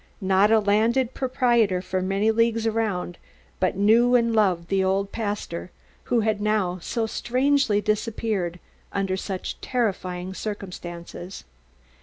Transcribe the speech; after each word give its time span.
Not 0.19 0.49
a 0.51 0.59
landed 0.59 1.13
proprietor 1.13 1.79
for 1.79 2.01
many 2.01 2.31
leagues 2.31 2.65
around 2.65 3.19
but 3.59 3.77
knew 3.77 4.15
and 4.15 4.33
loved 4.35 4.69
the 4.69 4.83
old 4.83 5.11
pastor, 5.11 5.69
who 6.05 6.21
had 6.21 6.41
now 6.41 6.79
so 6.81 7.05
strangely 7.05 7.81
disappeared 7.81 8.59
under 8.91 9.15
such 9.15 9.61
terrifying 9.61 10.33
circumstances. 10.33 11.43